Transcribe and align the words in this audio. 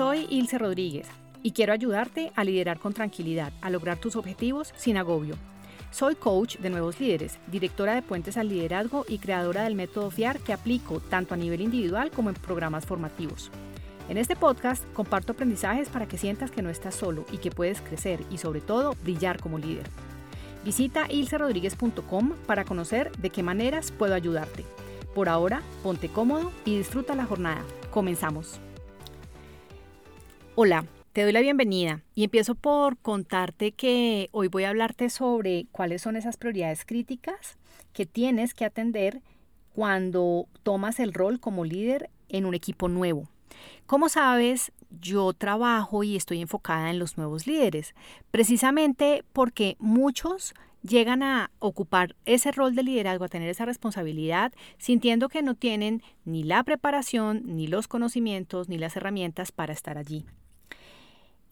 Soy 0.00 0.26
Ilse 0.30 0.56
Rodríguez 0.56 1.06
y 1.42 1.50
quiero 1.50 1.74
ayudarte 1.74 2.32
a 2.34 2.42
liderar 2.42 2.78
con 2.78 2.94
tranquilidad, 2.94 3.52
a 3.60 3.68
lograr 3.68 3.98
tus 3.98 4.16
objetivos 4.16 4.72
sin 4.74 4.96
agobio. 4.96 5.34
Soy 5.90 6.14
coach 6.14 6.56
de 6.56 6.70
nuevos 6.70 6.98
líderes, 6.98 7.38
directora 7.48 7.94
de 7.94 8.00
Puentes 8.00 8.38
al 8.38 8.48
Liderazgo 8.48 9.04
y 9.06 9.18
creadora 9.18 9.64
del 9.64 9.74
método 9.74 10.10
FIAR 10.10 10.38
que 10.38 10.54
aplico 10.54 11.00
tanto 11.00 11.34
a 11.34 11.36
nivel 11.36 11.60
individual 11.60 12.10
como 12.12 12.30
en 12.30 12.34
programas 12.34 12.86
formativos. 12.86 13.50
En 14.08 14.16
este 14.16 14.36
podcast 14.36 14.90
comparto 14.94 15.32
aprendizajes 15.32 15.90
para 15.90 16.08
que 16.08 16.16
sientas 16.16 16.50
que 16.50 16.62
no 16.62 16.70
estás 16.70 16.94
solo 16.94 17.26
y 17.30 17.36
que 17.36 17.50
puedes 17.50 17.82
crecer 17.82 18.20
y 18.30 18.38
sobre 18.38 18.62
todo 18.62 18.96
brillar 19.02 19.38
como 19.38 19.58
líder. 19.58 19.84
Visita 20.64 21.12
ilserodríguez.com 21.12 22.36
para 22.46 22.64
conocer 22.64 23.12
de 23.18 23.28
qué 23.28 23.42
maneras 23.42 23.92
puedo 23.92 24.14
ayudarte. 24.14 24.64
Por 25.14 25.28
ahora, 25.28 25.60
ponte 25.82 26.08
cómodo 26.08 26.52
y 26.64 26.78
disfruta 26.78 27.14
la 27.14 27.26
jornada. 27.26 27.62
Comenzamos. 27.90 28.60
Hola, 30.62 30.84
te 31.14 31.22
doy 31.22 31.32
la 31.32 31.40
bienvenida 31.40 32.02
y 32.14 32.22
empiezo 32.22 32.54
por 32.54 32.98
contarte 32.98 33.72
que 33.72 34.28
hoy 34.30 34.48
voy 34.48 34.64
a 34.64 34.68
hablarte 34.68 35.08
sobre 35.08 35.64
cuáles 35.72 36.02
son 36.02 36.16
esas 36.16 36.36
prioridades 36.36 36.84
críticas 36.84 37.56
que 37.94 38.04
tienes 38.04 38.52
que 38.52 38.66
atender 38.66 39.22
cuando 39.72 40.48
tomas 40.62 41.00
el 41.00 41.14
rol 41.14 41.40
como 41.40 41.64
líder 41.64 42.10
en 42.28 42.44
un 42.44 42.52
equipo 42.52 42.88
nuevo. 42.88 43.26
Como 43.86 44.10
sabes, 44.10 44.70
yo 45.00 45.32
trabajo 45.32 46.02
y 46.02 46.14
estoy 46.14 46.42
enfocada 46.42 46.90
en 46.90 46.98
los 46.98 47.16
nuevos 47.16 47.46
líderes, 47.46 47.94
precisamente 48.30 49.24
porque 49.32 49.78
muchos 49.78 50.52
llegan 50.82 51.22
a 51.22 51.50
ocupar 51.58 52.16
ese 52.26 52.52
rol 52.52 52.74
de 52.74 52.82
liderazgo, 52.82 53.24
a 53.24 53.28
tener 53.28 53.48
esa 53.48 53.64
responsabilidad, 53.64 54.52
sintiendo 54.76 55.30
que 55.30 55.40
no 55.40 55.54
tienen 55.54 56.02
ni 56.26 56.42
la 56.42 56.62
preparación, 56.64 57.44
ni 57.46 57.66
los 57.66 57.88
conocimientos, 57.88 58.68
ni 58.68 58.76
las 58.76 58.94
herramientas 58.94 59.52
para 59.52 59.72
estar 59.72 59.96
allí. 59.96 60.26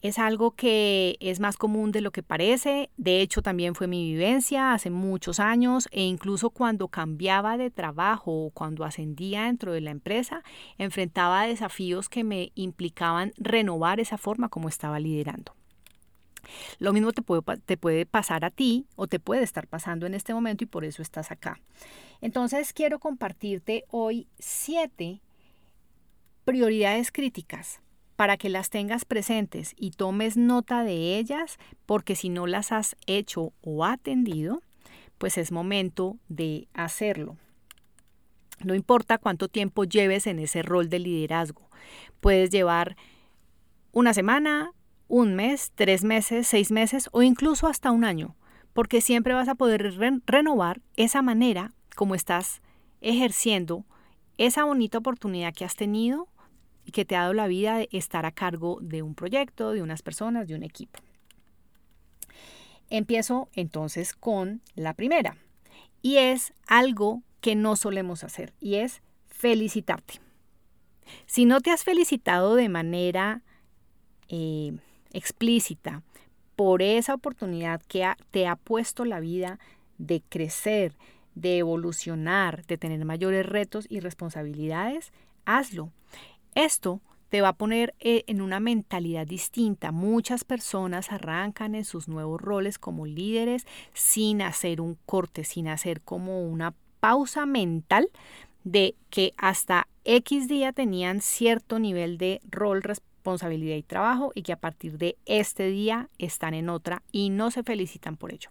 Es 0.01 0.17
algo 0.17 0.51
que 0.51 1.17
es 1.19 1.41
más 1.41 1.57
común 1.57 1.91
de 1.91 1.99
lo 1.99 2.11
que 2.11 2.23
parece, 2.23 2.89
de 2.95 3.19
hecho 3.19 3.41
también 3.41 3.75
fue 3.75 3.87
mi 3.87 4.09
vivencia 4.09 4.73
hace 4.73 4.89
muchos 4.89 5.41
años 5.41 5.89
e 5.91 6.03
incluso 6.03 6.51
cuando 6.51 6.87
cambiaba 6.87 7.57
de 7.57 7.69
trabajo 7.69 8.45
o 8.45 8.49
cuando 8.51 8.85
ascendía 8.85 9.43
dentro 9.43 9.73
de 9.73 9.81
la 9.81 9.91
empresa, 9.91 10.41
enfrentaba 10.77 11.47
desafíos 11.47 12.07
que 12.07 12.23
me 12.23 12.53
implicaban 12.55 13.33
renovar 13.35 13.99
esa 13.99 14.17
forma 14.17 14.47
como 14.47 14.69
estaba 14.69 15.01
liderando. 15.01 15.53
Lo 16.79 16.93
mismo 16.93 17.11
te 17.11 17.21
puede, 17.21 17.41
te 17.57 17.75
puede 17.75 18.05
pasar 18.05 18.45
a 18.45 18.51
ti 18.51 18.85
o 18.95 19.07
te 19.07 19.19
puede 19.19 19.43
estar 19.43 19.67
pasando 19.67 20.05
en 20.05 20.13
este 20.13 20.33
momento 20.33 20.63
y 20.63 20.67
por 20.67 20.85
eso 20.85 21.01
estás 21.01 21.29
acá. 21.29 21.59
Entonces 22.21 22.71
quiero 22.71 22.99
compartirte 22.99 23.83
hoy 23.89 24.29
siete 24.39 25.21
prioridades 26.45 27.11
críticas 27.11 27.81
para 28.19 28.35
que 28.35 28.49
las 28.49 28.69
tengas 28.69 29.05
presentes 29.05 29.73
y 29.77 29.91
tomes 29.91 30.35
nota 30.35 30.83
de 30.83 31.17
ellas, 31.17 31.57
porque 31.85 32.17
si 32.17 32.27
no 32.27 32.47
las 32.47 32.73
has 32.73 32.97
hecho 33.07 33.53
o 33.61 33.85
atendido, 33.85 34.61
pues 35.17 35.37
es 35.37 35.53
momento 35.53 36.17
de 36.27 36.67
hacerlo. 36.73 37.37
No 38.61 38.75
importa 38.75 39.19
cuánto 39.19 39.47
tiempo 39.47 39.85
lleves 39.85 40.27
en 40.27 40.39
ese 40.39 40.63
rol 40.63 40.89
de 40.89 40.99
liderazgo. 40.99 41.69
Puedes 42.19 42.49
llevar 42.49 42.97
una 43.93 44.13
semana, 44.13 44.73
un 45.07 45.33
mes, 45.33 45.71
tres 45.73 46.03
meses, 46.03 46.45
seis 46.45 46.73
meses 46.73 47.07
o 47.13 47.21
incluso 47.23 47.67
hasta 47.67 47.89
un 47.89 48.03
año, 48.03 48.35
porque 48.73 48.99
siempre 48.99 49.33
vas 49.33 49.47
a 49.47 49.55
poder 49.55 49.93
renovar 50.25 50.81
esa 50.97 51.21
manera 51.21 51.71
como 51.95 52.15
estás 52.15 52.61
ejerciendo 52.99 53.85
esa 54.37 54.65
bonita 54.65 54.97
oportunidad 54.97 55.53
que 55.53 55.63
has 55.63 55.77
tenido 55.77 56.27
que 56.91 57.05
te 57.05 57.15
ha 57.15 57.21
dado 57.21 57.33
la 57.33 57.47
vida 57.47 57.77
de 57.77 57.89
estar 57.91 58.25
a 58.25 58.31
cargo 58.31 58.79
de 58.81 59.01
un 59.01 59.15
proyecto, 59.15 59.71
de 59.71 59.81
unas 59.81 60.01
personas, 60.01 60.47
de 60.47 60.55
un 60.55 60.63
equipo. 60.63 60.99
Empiezo 62.89 63.49
entonces 63.53 64.13
con 64.13 64.61
la 64.75 64.93
primera 64.93 65.37
y 66.01 66.17
es 66.17 66.53
algo 66.67 67.21
que 67.41 67.55
no 67.55 67.75
solemos 67.75 68.23
hacer 68.23 68.53
y 68.59 68.75
es 68.75 69.01
felicitarte. 69.27 70.15
Si 71.25 71.45
no 71.45 71.61
te 71.61 71.71
has 71.71 71.83
felicitado 71.83 72.55
de 72.55 72.69
manera 72.69 73.41
eh, 74.27 74.73
explícita 75.11 76.03
por 76.55 76.81
esa 76.81 77.13
oportunidad 77.13 77.81
que 77.87 78.07
te 78.31 78.47
ha 78.47 78.55
puesto 78.55 79.05
la 79.05 79.19
vida 79.19 79.59
de 79.97 80.21
crecer, 80.27 80.93
de 81.35 81.59
evolucionar, 81.59 82.65
de 82.65 82.77
tener 82.77 83.03
mayores 83.05 83.45
retos 83.45 83.85
y 83.89 84.01
responsabilidades, 84.01 85.11
hazlo. 85.45 85.91
Esto 86.59 86.99
te 87.29 87.39
va 87.39 87.49
a 87.49 87.53
poner 87.53 87.95
eh, 88.01 88.25
en 88.27 88.41
una 88.41 88.59
mentalidad 88.59 89.25
distinta. 89.25 89.93
Muchas 89.93 90.43
personas 90.43 91.09
arrancan 91.09 91.73
en 91.73 91.85
sus 91.85 92.09
nuevos 92.09 92.41
roles 92.41 92.77
como 92.77 93.05
líderes 93.05 93.65
sin 93.93 94.41
hacer 94.41 94.81
un 94.81 94.97
corte, 95.05 95.45
sin 95.45 95.69
hacer 95.69 96.01
como 96.01 96.43
una 96.43 96.73
pausa 96.99 97.45
mental 97.45 98.09
de 98.65 98.93
que 99.09 99.31
hasta 99.37 99.87
X 100.03 100.49
día 100.49 100.73
tenían 100.73 101.21
cierto 101.21 101.79
nivel 101.79 102.17
de 102.17 102.41
rol, 102.51 102.83
responsabilidad 102.83 103.77
y 103.77 103.83
trabajo 103.83 104.33
y 104.35 104.41
que 104.41 104.51
a 104.51 104.59
partir 104.59 104.97
de 104.97 105.15
este 105.25 105.69
día 105.69 106.09
están 106.17 106.53
en 106.53 106.67
otra 106.67 107.03
y 107.13 107.29
no 107.29 107.51
se 107.51 107.63
felicitan 107.63 108.17
por 108.17 108.33
ello 108.33 108.49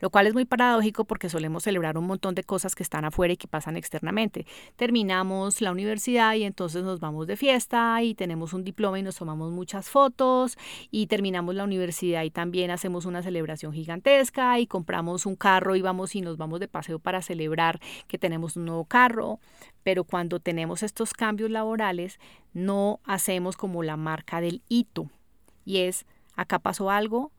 lo 0.00 0.10
cual 0.10 0.26
es 0.26 0.34
muy 0.34 0.44
paradójico 0.44 1.04
porque 1.04 1.28
solemos 1.28 1.62
celebrar 1.62 1.96
un 1.96 2.06
montón 2.06 2.34
de 2.34 2.42
cosas 2.42 2.74
que 2.74 2.82
están 2.82 3.04
afuera 3.04 3.32
y 3.32 3.36
que 3.36 3.48
pasan 3.48 3.76
externamente. 3.76 4.46
Terminamos 4.76 5.60
la 5.60 5.70
universidad 5.70 6.34
y 6.34 6.44
entonces 6.44 6.82
nos 6.84 7.00
vamos 7.00 7.26
de 7.26 7.36
fiesta 7.36 8.02
y 8.02 8.14
tenemos 8.14 8.52
un 8.52 8.64
diploma 8.64 8.98
y 8.98 9.02
nos 9.02 9.16
tomamos 9.16 9.52
muchas 9.52 9.88
fotos 9.88 10.58
y 10.90 11.06
terminamos 11.06 11.54
la 11.54 11.64
universidad 11.64 12.24
y 12.24 12.30
también 12.30 12.70
hacemos 12.70 13.04
una 13.04 13.22
celebración 13.22 13.72
gigantesca 13.72 14.58
y 14.58 14.66
compramos 14.66 15.26
un 15.26 15.36
carro 15.36 15.76
y 15.76 15.82
vamos 15.82 16.14
y 16.14 16.20
nos 16.20 16.36
vamos 16.36 16.60
de 16.60 16.68
paseo 16.68 16.98
para 16.98 17.22
celebrar 17.22 17.80
que 18.08 18.18
tenemos 18.18 18.56
un 18.56 18.66
nuevo 18.66 18.84
carro, 18.84 19.38
pero 19.82 20.04
cuando 20.04 20.40
tenemos 20.40 20.82
estos 20.82 21.12
cambios 21.12 21.50
laborales 21.50 22.18
no 22.52 23.00
hacemos 23.04 23.56
como 23.56 23.82
la 23.82 23.96
marca 23.96 24.40
del 24.40 24.62
hito 24.68 25.08
y 25.64 25.78
es 25.78 26.06
acá 26.36 26.58
pasó 26.58 26.90
algo, 26.90 27.32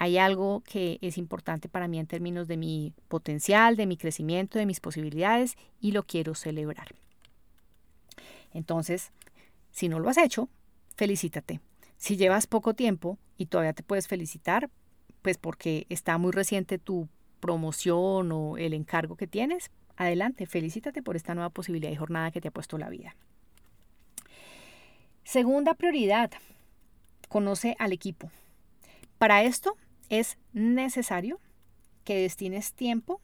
hay 0.00 0.16
algo 0.16 0.62
que 0.62 0.98
es 1.02 1.18
importante 1.18 1.68
para 1.68 1.86
mí 1.86 1.98
en 1.98 2.06
términos 2.06 2.48
de 2.48 2.56
mi 2.56 2.94
potencial, 3.08 3.76
de 3.76 3.84
mi 3.84 3.98
crecimiento, 3.98 4.58
de 4.58 4.64
mis 4.64 4.80
posibilidades 4.80 5.58
y 5.78 5.92
lo 5.92 6.04
quiero 6.04 6.34
celebrar. 6.34 6.94
Entonces, 8.54 9.12
si 9.70 9.90
no 9.90 9.98
lo 9.98 10.08
has 10.08 10.16
hecho, 10.16 10.48
felicítate. 10.96 11.60
Si 11.98 12.16
llevas 12.16 12.46
poco 12.46 12.72
tiempo 12.72 13.18
y 13.36 13.44
todavía 13.44 13.74
te 13.74 13.82
puedes 13.82 14.08
felicitar, 14.08 14.70
pues 15.20 15.36
porque 15.36 15.84
está 15.90 16.16
muy 16.16 16.32
reciente 16.32 16.78
tu 16.78 17.06
promoción 17.38 18.32
o 18.32 18.56
el 18.56 18.72
encargo 18.72 19.16
que 19.16 19.26
tienes, 19.26 19.70
adelante, 19.96 20.46
felicítate 20.46 21.02
por 21.02 21.14
esta 21.14 21.34
nueva 21.34 21.50
posibilidad 21.50 21.92
y 21.92 21.96
jornada 21.96 22.30
que 22.30 22.40
te 22.40 22.48
ha 22.48 22.52
puesto 22.52 22.78
la 22.78 22.88
vida. 22.88 23.16
Segunda 25.24 25.74
prioridad, 25.74 26.30
conoce 27.28 27.76
al 27.78 27.92
equipo. 27.92 28.30
Para 29.18 29.42
esto 29.42 29.76
es 30.10 30.36
necesario 30.52 31.40
que 32.04 32.20
destines 32.20 32.74
tiempo 32.74 33.20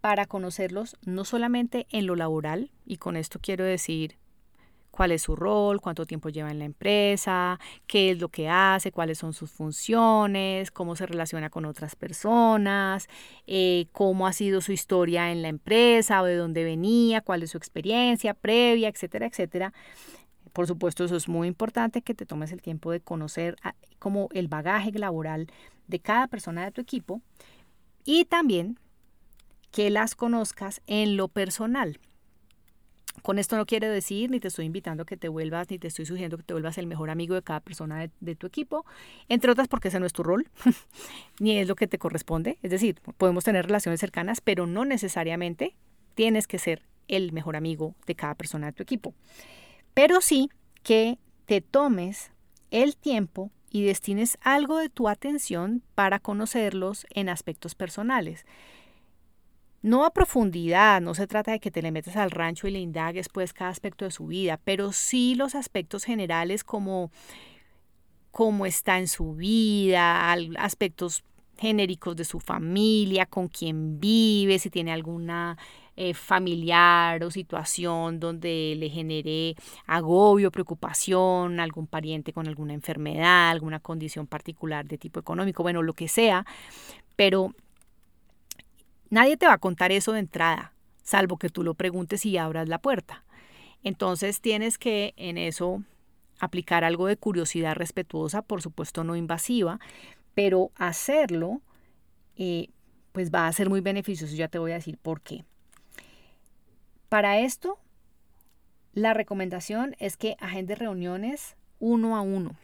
para 0.00 0.26
conocerlos 0.26 0.96
no 1.04 1.24
solamente 1.24 1.86
en 1.90 2.06
lo 2.06 2.16
laboral, 2.16 2.70
y 2.84 2.98
con 2.98 3.16
esto 3.16 3.38
quiero 3.40 3.64
decir 3.64 4.18
cuál 4.90 5.10
es 5.10 5.22
su 5.22 5.34
rol, 5.34 5.80
cuánto 5.80 6.04
tiempo 6.04 6.28
lleva 6.28 6.50
en 6.50 6.58
la 6.58 6.66
empresa, 6.66 7.58
qué 7.86 8.10
es 8.10 8.20
lo 8.20 8.28
que 8.28 8.48
hace, 8.48 8.92
cuáles 8.92 9.18
son 9.18 9.32
sus 9.32 9.50
funciones, 9.50 10.70
cómo 10.70 10.96
se 10.96 11.06
relaciona 11.06 11.50
con 11.50 11.64
otras 11.64 11.96
personas, 11.96 13.08
eh, 13.46 13.86
cómo 13.92 14.26
ha 14.26 14.32
sido 14.34 14.60
su 14.60 14.72
historia 14.72 15.32
en 15.32 15.40
la 15.40 15.48
empresa 15.48 16.20
o 16.20 16.26
de 16.26 16.36
dónde 16.36 16.62
venía, 16.62 17.22
cuál 17.22 17.42
es 17.42 17.50
su 17.50 17.58
experiencia 17.58 18.34
previa, 18.34 18.88
etcétera, 18.88 19.26
etcétera. 19.26 19.72
Por 20.52 20.66
supuesto, 20.66 21.04
eso 21.04 21.16
es 21.16 21.28
muy 21.28 21.48
importante 21.48 22.02
que 22.02 22.14
te 22.14 22.26
tomes 22.26 22.52
el 22.52 22.60
tiempo 22.60 22.90
de 22.90 23.00
conocer 23.00 23.56
como 23.98 24.28
el 24.32 24.48
bagaje 24.48 24.92
laboral 24.92 25.46
de 25.86 26.00
cada 26.00 26.26
persona 26.26 26.64
de 26.64 26.72
tu 26.72 26.80
equipo 26.80 27.20
y 28.04 28.24
también 28.24 28.78
que 29.70 29.90
las 29.90 30.14
conozcas 30.14 30.82
en 30.86 31.16
lo 31.16 31.28
personal. 31.28 31.98
Con 33.22 33.38
esto 33.38 33.56
no 33.56 33.66
quiere 33.66 33.88
decir, 33.88 34.30
ni 34.30 34.40
te 34.40 34.48
estoy 34.48 34.64
invitando 34.64 35.02
a 35.02 35.06
que 35.06 35.16
te 35.16 35.28
vuelvas, 35.28 35.70
ni 35.70 35.78
te 35.78 35.86
estoy 35.86 36.06
sugiriendo 36.06 36.38
que 36.38 36.42
te 36.42 36.54
vuelvas 36.54 36.78
el 36.78 36.86
mejor 36.86 37.10
amigo 37.10 37.34
de 37.34 37.42
cada 37.42 37.60
persona 37.60 38.10
de, 38.20 38.34
tu 38.34 38.46
equipo, 38.46 38.86
entre 39.28 39.52
otras 39.52 39.68
porque 39.68 39.88
ese 39.88 40.00
no 40.00 40.06
es 40.06 40.12
tu 40.12 40.22
rol, 40.22 40.48
ni 41.38 41.58
es 41.58 41.68
lo 41.68 41.76
que 41.76 41.86
te 41.86 41.98
corresponde. 41.98 42.58
Es 42.62 42.70
decir, 42.70 43.00
podemos 43.18 43.44
tener 43.44 43.66
relaciones 43.66 44.00
cercanas, 44.00 44.40
pero 44.40 44.66
no 44.66 44.84
necesariamente 44.84 45.74
tienes 46.14 46.46
que 46.46 46.58
ser 46.58 46.82
el 47.08 47.32
mejor 47.32 47.56
amigo 47.56 47.94
de 48.06 48.14
cada 48.14 48.34
persona 48.34 48.66
de 48.68 48.72
tu 48.72 48.82
equipo. 48.82 49.14
Pero 49.94 50.20
sí 50.20 50.50
que 50.82 51.18
te 51.46 51.60
tomes 51.60 52.30
el 52.70 52.96
tiempo 52.96 53.50
y 53.72 53.82
destines 53.82 54.36
algo 54.42 54.76
de 54.76 54.90
tu 54.90 55.08
atención 55.08 55.82
para 55.94 56.18
conocerlos 56.18 57.06
en 57.10 57.30
aspectos 57.30 57.74
personales. 57.74 58.44
no 59.80 60.04
a 60.04 60.10
profundidad, 60.12 61.00
no 61.00 61.14
se 61.14 61.26
trata 61.26 61.50
de 61.50 61.58
que 61.58 61.72
te 61.72 61.82
le 61.82 61.90
metas 61.90 62.16
al 62.16 62.30
rancho 62.30 62.68
y 62.68 62.70
le 62.70 62.78
indagues 62.78 63.28
pues 63.28 63.52
cada 63.52 63.70
aspecto 63.70 64.04
de 64.04 64.12
su 64.12 64.26
vida, 64.26 64.60
pero 64.62 64.92
sí 64.92 65.34
los 65.34 65.56
aspectos 65.56 66.04
generales 66.04 66.62
como 66.62 67.10
cómo 68.30 68.64
está 68.64 68.98
en 68.98 69.08
su 69.08 69.34
vida, 69.34 70.32
aspectos 70.58 71.24
genéricos 71.58 72.14
de 72.14 72.24
su 72.24 72.38
familia, 72.38 73.26
con 73.26 73.48
quién 73.48 73.98
vive, 73.98 74.58
si 74.58 74.70
tiene 74.70 74.92
alguna 74.92 75.58
eh, 75.94 76.14
familiar 76.14 77.22
o 77.22 77.30
situación 77.30 78.18
donde 78.18 78.74
le 78.78 78.88
genere 78.88 79.56
agobio, 79.86 80.50
preocupación, 80.50 81.60
algún 81.60 81.86
pariente 81.86 82.32
con 82.32 82.48
alguna 82.48 82.72
enfermedad, 82.72 83.50
alguna 83.50 83.78
condición 83.78 84.26
particular 84.26 84.86
de 84.86 84.96
tipo 84.96 85.20
económico, 85.20 85.62
bueno, 85.62 85.82
lo 85.82 85.92
que 85.92 86.08
sea, 86.08 86.46
pero 87.14 87.54
nadie 89.10 89.36
te 89.36 89.46
va 89.46 89.52
a 89.52 89.58
contar 89.58 89.92
eso 89.92 90.12
de 90.12 90.20
entrada, 90.20 90.72
salvo 91.02 91.36
que 91.36 91.50
tú 91.50 91.62
lo 91.62 91.74
preguntes 91.74 92.24
y 92.24 92.38
abras 92.38 92.68
la 92.68 92.78
puerta. 92.78 93.24
Entonces 93.82 94.40
tienes 94.40 94.78
que 94.78 95.12
en 95.16 95.36
eso 95.36 95.82
aplicar 96.38 96.84
algo 96.84 97.06
de 97.06 97.16
curiosidad 97.18 97.76
respetuosa, 97.76 98.42
por 98.42 98.62
supuesto 98.62 99.04
no 99.04 99.14
invasiva, 99.14 99.78
pero 100.34 100.70
hacerlo 100.76 101.60
eh, 102.36 102.68
pues 103.12 103.30
va 103.30 103.46
a 103.46 103.52
ser 103.52 103.68
muy 103.68 103.82
beneficioso, 103.82 104.34
ya 104.34 104.48
te 104.48 104.58
voy 104.58 104.72
a 104.72 104.76
decir 104.76 104.96
por 104.96 105.20
qué. 105.20 105.44
Para 107.12 107.40
esto, 107.40 107.78
la 108.94 109.12
recomendación 109.12 109.94
es 109.98 110.16
que 110.16 110.34
agendes 110.40 110.78
reuniones 110.78 111.56
uno 111.78 112.16
a 112.16 112.22
uno. 112.22 112.56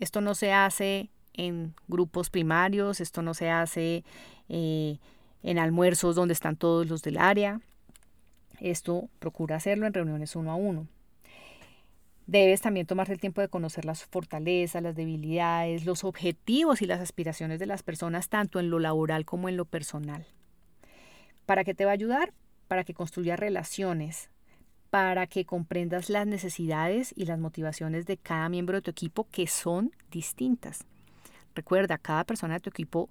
Esto 0.00 0.20
no 0.20 0.34
se 0.34 0.52
hace 0.52 1.08
en 1.34 1.76
grupos 1.86 2.28
primarios, 2.28 3.00
esto 3.00 3.22
no 3.22 3.32
se 3.32 3.48
hace 3.48 4.02
eh, 4.48 4.98
en 5.44 5.58
almuerzos 5.60 6.16
donde 6.16 6.34
están 6.34 6.56
todos 6.56 6.88
los 6.88 7.02
del 7.02 7.16
área. 7.16 7.60
Esto 8.58 9.08
procura 9.20 9.54
hacerlo 9.54 9.86
en 9.86 9.94
reuniones 9.94 10.34
uno 10.34 10.50
a 10.50 10.56
uno. 10.56 10.88
Debes 12.26 12.60
también 12.60 12.86
tomarte 12.86 13.12
el 13.12 13.20
tiempo 13.20 13.40
de 13.40 13.46
conocer 13.46 13.84
las 13.84 14.04
fortalezas, 14.04 14.82
las 14.82 14.96
debilidades, 14.96 15.86
los 15.86 16.02
objetivos 16.02 16.82
y 16.82 16.86
las 16.86 16.98
aspiraciones 16.98 17.60
de 17.60 17.66
las 17.66 17.84
personas, 17.84 18.28
tanto 18.28 18.58
en 18.58 18.68
lo 18.68 18.80
laboral 18.80 19.24
como 19.24 19.48
en 19.48 19.56
lo 19.56 19.64
personal. 19.64 20.26
¿Para 21.46 21.62
qué 21.62 21.72
te 21.72 21.84
va 21.84 21.92
a 21.92 21.94
ayudar? 21.94 22.32
Para 22.72 22.84
que 22.84 22.94
construyas 22.94 23.38
relaciones, 23.38 24.30
para 24.88 25.26
que 25.26 25.44
comprendas 25.44 26.08
las 26.08 26.26
necesidades 26.26 27.12
y 27.14 27.26
las 27.26 27.38
motivaciones 27.38 28.06
de 28.06 28.16
cada 28.16 28.48
miembro 28.48 28.78
de 28.78 28.80
tu 28.80 28.90
equipo 28.90 29.28
que 29.30 29.46
son 29.46 29.92
distintas. 30.10 30.86
Recuerda, 31.54 31.98
cada 31.98 32.24
persona 32.24 32.54
de 32.54 32.60
tu 32.60 32.70
equipo 32.70 33.10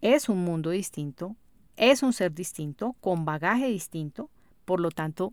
es 0.00 0.28
un 0.28 0.42
mundo 0.42 0.70
distinto, 0.70 1.36
es 1.76 2.02
un 2.02 2.12
ser 2.12 2.34
distinto, 2.34 2.96
con 3.00 3.24
bagaje 3.24 3.68
distinto, 3.68 4.30
por 4.64 4.80
lo 4.80 4.90
tanto, 4.90 5.32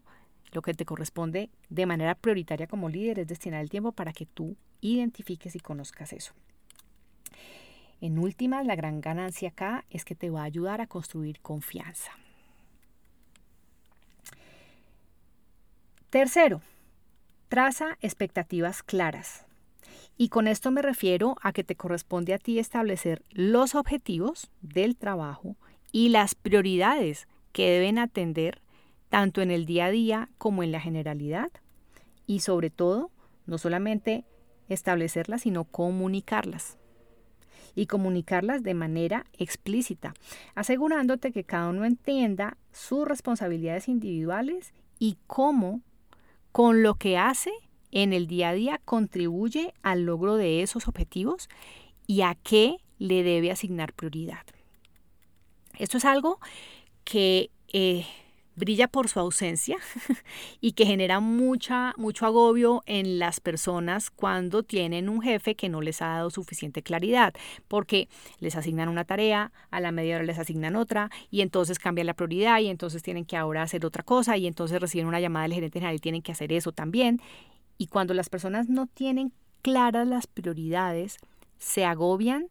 lo 0.52 0.62
que 0.62 0.75
te 0.75 0.86
corresponde 0.86 1.50
de 1.69 1.88
manera 1.88 2.14
prioritaria 2.14 2.68
como 2.68 2.88
líder 2.88 3.18
es 3.18 3.28
destinar 3.28 3.62
el 3.62 3.72
tiempo 3.72 3.94
para 3.94 4.14
que 4.14 4.28
tú 4.28 4.56
identifiques 4.80 5.56
y 5.56 5.60
conozcas 5.60 6.14
eso. 6.14 6.34
En 8.00 8.19
última, 8.19 8.62
la 8.62 8.75
gran 8.75 9.02
ganancia 9.02 9.50
acá 9.50 9.86
es 9.90 10.06
que 10.06 10.14
te 10.14 10.30
va 10.30 10.42
a 10.42 10.44
ayudar 10.44 10.81
a 10.81 10.86
construir 10.86 11.40
confianza. 11.40 12.12
Tercero, 16.09 16.62
traza 17.50 17.98
expectativas 18.00 18.81
claras. 18.81 19.45
Y 20.15 20.30
con 20.30 20.48
esto 20.48 20.71
me 20.71 20.81
refiero 20.81 21.36
a 21.42 21.51
que 21.51 21.65
te 21.65 21.75
corresponde 21.75 22.33
a 22.33 22.38
ti 22.38 22.59
establecer 22.59 23.24
los 23.30 23.75
objetivos 23.75 24.50
del 24.62 24.95
trabajo 24.95 25.57
y 25.92 26.07
las 26.07 26.33
prioridades 26.33 27.27
que 27.51 27.69
deben 27.69 28.00
atender 28.00 28.62
tanto 29.09 29.42
en 29.42 29.51
el 29.51 29.65
día 29.65 29.88
a 29.88 29.92
día 29.92 30.30
como 30.38 30.63
en 30.63 30.71
la 30.71 30.80
generalidad. 30.80 31.51
Y 32.25 32.39
sobre 32.39 32.69
todo, 32.69 33.12
no 33.45 33.57
solamente 33.57 34.24
establecerlas, 34.69 35.42
sino 35.42 35.65
comunicarlas. 35.65 36.77
Y 37.75 37.88
comunicarlas 37.88 38.63
de 38.63 38.74
manera 38.74 39.25
explícita, 39.33 40.13
asegurándote 40.56 41.33
que 41.33 41.44
cada 41.44 41.68
uno 41.68 41.83
entienda 41.83 42.56
sus 42.71 43.06
responsabilidades 43.06 43.89
individuales 43.89 44.74
y 45.00 45.18
cómo 45.27 45.81
con 46.57 46.81
lo 46.81 46.95
que 46.95 47.19
hace 47.19 47.51
en 47.92 48.13
el 48.13 48.25
día 48.25 48.50
a 48.50 48.54
día 48.54 48.81
contribuye 48.83 49.75
al 49.83 50.07
logro 50.07 50.38
de 50.38 50.63
esos 50.63 50.88
objetivos 50.88 51.50
y 52.07 52.21
a 52.21 52.33
qué 52.33 52.77
le 52.98 53.21
debe 53.21 53.51
asignar 53.51 53.94
prioridad. 53.94 54.44
Esto 55.77 56.00
es 56.00 56.06
algo 56.06 56.39
que 57.04 57.51
eh, 57.71 58.07
brilla 58.57 58.88
por 58.88 59.07
su 59.07 59.19
ausencia 59.19 59.77
y 60.62 60.74
que 60.74 60.86
genera 60.86 61.19
mucha, 61.19 61.94
mucho 61.95 62.25
agobio 62.25 62.83
en 62.88 63.19
las 63.19 63.39
personas 63.39 64.09
cuando 64.09 64.63
tienen 64.63 65.07
un 65.07 65.21
jefe 65.21 65.56
que 65.56 65.69
no 65.69 65.80
les 65.80 66.01
ha 66.01 66.07
dado 66.07 66.31
suficiente 66.31 66.81
claridad, 66.81 67.33
porque 67.68 68.09
les 68.39 68.56
asignan 68.56 68.89
una 68.89 69.06
tarea, 69.06 69.54
a 69.69 69.80
la 69.80 69.92
media 69.92 70.15
hora 70.15 70.25
les 70.25 70.39
asignan 70.39 70.75
otra 70.75 71.12
y 71.30 71.42
entonces 71.42 71.80
cambia 71.80 72.04
la 72.04 72.15
prioridad 72.15 72.59
y 72.59 72.68
entonces 72.68 73.04
tienen 73.04 73.25
que 73.25 73.38
ahora 73.38 73.62
hacer 73.62 73.86
otra 73.86 74.04
cosa 74.04 74.36
y 74.38 74.48
entonces 74.48 74.81
reciben 74.81 75.07
una 75.07 75.21
llamada 75.21 75.44
del 75.44 75.54
gerente 75.54 75.80
general 75.80 75.95
y 75.95 76.00
tienen 76.00 76.24
que 76.24 76.31
hacer 76.31 76.51
eso 76.51 76.71
también. 76.71 77.21
Y 77.77 77.88
cuando 77.88 78.15
las 78.15 78.30
personas 78.30 78.69
no 78.69 78.88
tienen 78.88 79.31
claras 79.62 80.07
las 80.07 80.25
prioridades, 80.25 81.18
se 81.59 81.86
agobian 81.86 82.50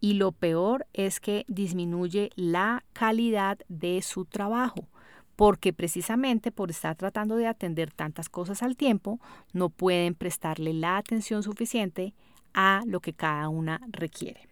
y 0.00 0.14
lo 0.14 0.32
peor 0.32 0.86
es 0.94 1.20
que 1.20 1.44
disminuye 1.48 2.30
la 2.34 2.82
calidad 2.94 3.58
de 3.68 4.00
su 4.00 4.24
trabajo 4.24 4.88
porque 5.36 5.72
precisamente 5.72 6.52
por 6.52 6.70
estar 6.70 6.96
tratando 6.96 7.36
de 7.36 7.46
atender 7.46 7.92
tantas 7.92 8.28
cosas 8.28 8.62
al 8.62 8.76
tiempo, 8.76 9.20
no 9.52 9.68
pueden 9.68 10.14
prestarle 10.14 10.72
la 10.72 10.96
atención 10.96 11.42
suficiente 11.42 12.14
a 12.52 12.82
lo 12.86 13.00
que 13.00 13.12
cada 13.12 13.48
una 13.48 13.80
requiere. 13.88 14.48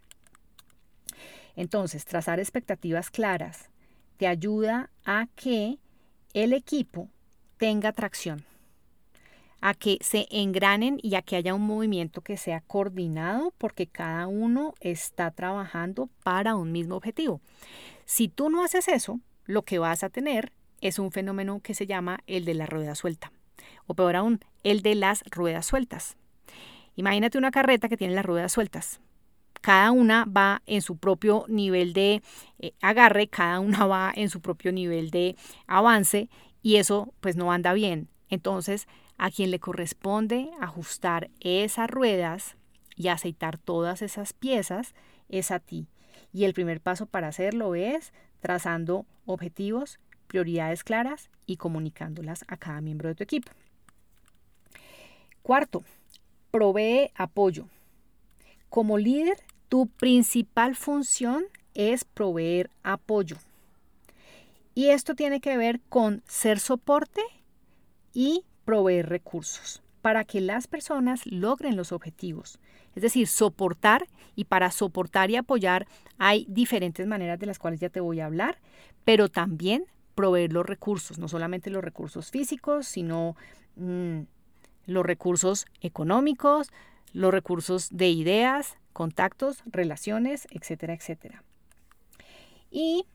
Entonces, 1.54 2.04
trazar 2.04 2.40
expectativas 2.40 3.10
claras 3.10 3.70
te 4.16 4.26
ayuda 4.26 4.90
a 5.04 5.26
que 5.34 5.78
el 6.32 6.52
equipo 6.52 7.08
tenga 7.58 7.92
tracción, 7.92 8.44
a 9.60 9.74
que 9.74 9.98
se 10.00 10.26
engranen 10.30 10.98
y 11.02 11.14
a 11.14 11.22
que 11.22 11.36
haya 11.36 11.54
un 11.54 11.62
movimiento 11.62 12.22
que 12.22 12.36
sea 12.36 12.60
coordinado 12.62 13.52
porque 13.58 13.86
cada 13.86 14.26
uno 14.26 14.74
está 14.80 15.30
trabajando 15.30 16.08
para 16.24 16.56
un 16.56 16.72
mismo 16.72 16.96
objetivo. 16.96 17.40
Si 18.04 18.28
tú 18.28 18.50
no 18.50 18.64
haces 18.64 18.88
eso, 18.88 19.20
lo 19.44 19.62
que 19.62 19.78
vas 19.78 20.02
a 20.02 20.08
tener 20.08 20.52
es 20.82 20.98
un 20.98 21.10
fenómeno 21.10 21.60
que 21.62 21.74
se 21.74 21.86
llama 21.86 22.20
el 22.26 22.44
de 22.44 22.54
la 22.54 22.66
rueda 22.66 22.94
suelta, 22.94 23.32
o 23.86 23.94
peor 23.94 24.16
aún, 24.16 24.40
el 24.64 24.82
de 24.82 24.94
las 24.94 25.22
ruedas 25.30 25.64
sueltas. 25.64 26.16
Imagínate 26.96 27.38
una 27.38 27.50
carreta 27.50 27.88
que 27.88 27.96
tiene 27.96 28.14
las 28.14 28.26
ruedas 28.26 28.52
sueltas. 28.52 29.00
Cada 29.62 29.92
una 29.92 30.26
va 30.26 30.60
en 30.66 30.82
su 30.82 30.96
propio 30.98 31.46
nivel 31.48 31.92
de 31.92 32.20
eh, 32.58 32.72
agarre, 32.82 33.28
cada 33.28 33.60
una 33.60 33.86
va 33.86 34.12
en 34.14 34.28
su 34.28 34.40
propio 34.40 34.72
nivel 34.72 35.10
de 35.10 35.36
avance 35.66 36.28
y 36.62 36.76
eso 36.76 37.14
pues 37.20 37.36
no 37.36 37.52
anda 37.52 37.72
bien. 37.72 38.08
Entonces, 38.28 38.88
a 39.18 39.30
quien 39.30 39.52
le 39.52 39.60
corresponde 39.60 40.50
ajustar 40.60 41.30
esas 41.40 41.88
ruedas 41.88 42.56
y 42.96 43.08
aceitar 43.08 43.56
todas 43.56 44.02
esas 44.02 44.32
piezas 44.32 44.94
es 45.28 45.52
a 45.52 45.60
ti. 45.60 45.86
Y 46.32 46.44
el 46.44 46.54
primer 46.54 46.80
paso 46.80 47.06
para 47.06 47.28
hacerlo 47.28 47.74
es 47.76 48.12
trazando 48.40 49.06
objetivos 49.26 50.00
prioridades 50.32 50.82
claras 50.82 51.28
y 51.44 51.58
comunicándolas 51.58 52.46
a 52.48 52.56
cada 52.56 52.80
miembro 52.80 53.10
de 53.10 53.14
tu 53.14 53.22
equipo. 53.22 53.52
Cuarto, 55.42 55.84
provee 56.50 57.10
apoyo. 57.14 57.66
Como 58.70 58.96
líder, 58.96 59.36
tu 59.68 59.88
principal 59.88 60.74
función 60.74 61.44
es 61.74 62.04
proveer 62.04 62.70
apoyo. 62.82 63.36
Y 64.74 64.88
esto 64.88 65.14
tiene 65.14 65.42
que 65.42 65.58
ver 65.58 65.80
con 65.90 66.22
ser 66.26 66.58
soporte 66.58 67.20
y 68.14 68.46
proveer 68.64 69.10
recursos 69.10 69.82
para 70.00 70.24
que 70.24 70.40
las 70.40 70.66
personas 70.66 71.26
logren 71.26 71.76
los 71.76 71.92
objetivos. 71.92 72.58
Es 72.94 73.02
decir, 73.02 73.26
soportar 73.26 74.08
y 74.34 74.44
para 74.44 74.70
soportar 74.70 75.30
y 75.30 75.36
apoyar 75.36 75.86
hay 76.16 76.46
diferentes 76.48 77.06
maneras 77.06 77.38
de 77.38 77.46
las 77.46 77.58
cuales 77.58 77.80
ya 77.80 77.90
te 77.90 78.00
voy 78.00 78.20
a 78.20 78.26
hablar, 78.26 78.56
pero 79.04 79.28
también 79.28 79.84
proveer 80.14 80.52
los 80.52 80.66
recursos, 80.66 81.18
no 81.18 81.28
solamente 81.28 81.70
los 81.70 81.82
recursos 81.82 82.30
físicos, 82.30 82.86
sino 82.86 83.36
mm, 83.76 84.20
los 84.86 85.06
recursos 85.06 85.66
económicos, 85.80 86.70
los 87.12 87.32
recursos 87.32 87.88
de 87.90 88.08
ideas, 88.08 88.78
contactos, 88.92 89.62
relaciones, 89.66 90.46
etcétera, 90.50 90.94
etcétera. 90.94 91.42
Y 92.70 93.06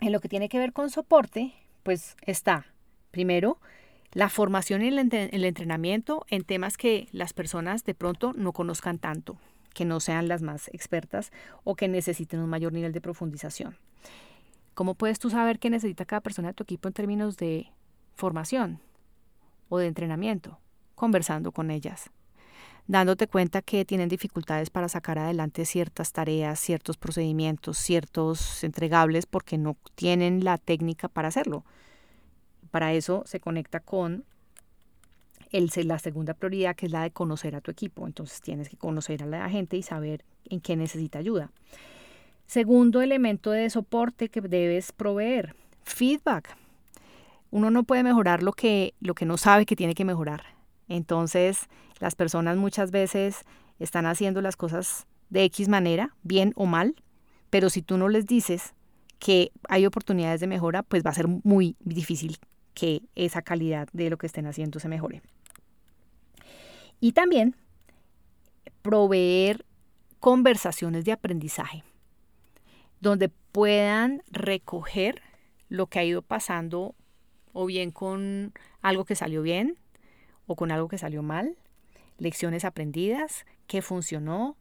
en 0.00 0.12
lo 0.12 0.20
que 0.20 0.28
tiene 0.28 0.48
que 0.48 0.58
ver 0.58 0.72
con 0.72 0.90
soporte, 0.90 1.54
pues 1.82 2.16
está, 2.26 2.66
primero, 3.10 3.58
la 4.12 4.28
formación 4.28 4.82
y 4.82 4.88
el 4.88 5.44
entrenamiento 5.44 6.26
en 6.28 6.44
temas 6.44 6.76
que 6.76 7.08
las 7.12 7.32
personas 7.32 7.84
de 7.84 7.94
pronto 7.94 8.32
no 8.34 8.52
conozcan 8.52 8.98
tanto, 8.98 9.38
que 9.72 9.84
no 9.84 10.00
sean 10.00 10.28
las 10.28 10.42
más 10.42 10.68
expertas 10.68 11.32
o 11.64 11.76
que 11.76 11.88
necesiten 11.88 12.40
un 12.40 12.50
mayor 12.50 12.72
nivel 12.72 12.92
de 12.92 13.00
profundización. 13.00 13.78
¿Cómo 14.74 14.94
puedes 14.94 15.18
tú 15.18 15.28
saber 15.28 15.58
qué 15.58 15.68
necesita 15.68 16.04
cada 16.04 16.20
persona 16.20 16.48
de 16.48 16.54
tu 16.54 16.62
equipo 16.62 16.88
en 16.88 16.94
términos 16.94 17.36
de 17.36 17.68
formación 18.14 18.80
o 19.68 19.78
de 19.78 19.86
entrenamiento? 19.86 20.58
Conversando 20.94 21.52
con 21.52 21.70
ellas, 21.70 22.10
dándote 22.86 23.26
cuenta 23.26 23.60
que 23.60 23.84
tienen 23.84 24.08
dificultades 24.08 24.70
para 24.70 24.88
sacar 24.88 25.18
adelante 25.18 25.66
ciertas 25.66 26.12
tareas, 26.12 26.58
ciertos 26.58 26.96
procedimientos, 26.96 27.76
ciertos 27.76 28.64
entregables 28.64 29.26
porque 29.26 29.58
no 29.58 29.76
tienen 29.94 30.44
la 30.44 30.58
técnica 30.58 31.08
para 31.08 31.28
hacerlo. 31.28 31.64
Para 32.70 32.94
eso 32.94 33.22
se 33.26 33.40
conecta 33.40 33.80
con 33.80 34.24
el, 35.50 35.70
la 35.84 35.98
segunda 35.98 36.32
prioridad, 36.32 36.74
que 36.74 36.86
es 36.86 36.92
la 36.92 37.02
de 37.02 37.10
conocer 37.10 37.54
a 37.54 37.60
tu 37.60 37.70
equipo. 37.70 38.06
Entonces 38.06 38.40
tienes 38.40 38.70
que 38.70 38.76
conocer 38.76 39.22
a 39.22 39.26
la 39.26 39.48
gente 39.50 39.76
y 39.76 39.82
saber 39.82 40.24
en 40.46 40.60
qué 40.60 40.76
necesita 40.76 41.18
ayuda. 41.18 41.50
Segundo 42.46 43.00
elemento 43.00 43.50
de 43.50 43.70
soporte 43.70 44.28
que 44.28 44.40
debes 44.40 44.92
proveer, 44.92 45.54
feedback. 45.84 46.56
Uno 47.50 47.70
no 47.70 47.84
puede 47.84 48.02
mejorar 48.02 48.42
lo 48.42 48.52
que, 48.52 48.94
lo 49.00 49.14
que 49.14 49.26
no 49.26 49.36
sabe 49.36 49.66
que 49.66 49.76
tiene 49.76 49.94
que 49.94 50.04
mejorar. 50.04 50.44
Entonces, 50.88 51.68
las 52.00 52.14
personas 52.14 52.56
muchas 52.56 52.90
veces 52.90 53.44
están 53.78 54.06
haciendo 54.06 54.42
las 54.42 54.56
cosas 54.56 55.06
de 55.30 55.44
X 55.44 55.68
manera, 55.68 56.14
bien 56.22 56.52
o 56.56 56.66
mal, 56.66 56.94
pero 57.50 57.70
si 57.70 57.82
tú 57.82 57.96
no 57.96 58.08
les 58.08 58.26
dices 58.26 58.74
que 59.18 59.52
hay 59.68 59.86
oportunidades 59.86 60.40
de 60.40 60.46
mejora, 60.46 60.82
pues 60.82 61.04
va 61.04 61.10
a 61.10 61.14
ser 61.14 61.28
muy 61.28 61.76
difícil 61.80 62.38
que 62.74 63.02
esa 63.14 63.42
calidad 63.42 63.88
de 63.92 64.10
lo 64.10 64.18
que 64.18 64.26
estén 64.26 64.46
haciendo 64.46 64.80
se 64.80 64.88
mejore. 64.88 65.22
Y 67.00 67.12
también 67.12 67.56
proveer 68.82 69.64
conversaciones 70.20 71.04
de 71.04 71.12
aprendizaje 71.12 71.84
donde 73.02 73.28
puedan 73.28 74.22
recoger 74.30 75.20
lo 75.68 75.88
que 75.88 75.98
ha 75.98 76.04
ido 76.04 76.22
pasando 76.22 76.94
o 77.52 77.66
bien 77.66 77.90
con 77.90 78.54
algo 78.80 79.04
que 79.04 79.16
salió 79.16 79.42
bien 79.42 79.76
o 80.46 80.54
con 80.54 80.70
algo 80.70 80.86
que 80.86 80.98
salió 80.98 81.22
mal, 81.24 81.56
lecciones 82.18 82.64
aprendidas, 82.64 83.44
qué 83.66 83.82
funcionó, 83.82 84.56